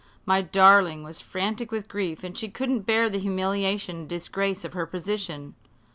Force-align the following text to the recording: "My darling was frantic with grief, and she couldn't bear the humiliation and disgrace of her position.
"My 0.25 0.41
darling 0.41 1.03
was 1.03 1.21
frantic 1.21 1.69
with 1.71 1.87
grief, 1.87 2.23
and 2.23 2.35
she 2.35 2.49
couldn't 2.49 2.87
bear 2.87 3.07
the 3.07 3.19
humiliation 3.19 3.97
and 3.97 4.09
disgrace 4.09 4.65
of 4.65 4.73
her 4.73 4.87
position. 4.87 5.53